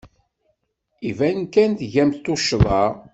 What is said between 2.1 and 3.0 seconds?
tuccḍa.